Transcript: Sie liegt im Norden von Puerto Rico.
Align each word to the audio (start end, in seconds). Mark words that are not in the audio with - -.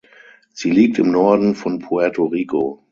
Sie 0.51 0.71
liegt 0.71 0.97
im 0.97 1.11
Norden 1.11 1.53
von 1.53 1.77
Puerto 1.77 2.25
Rico. 2.25 2.79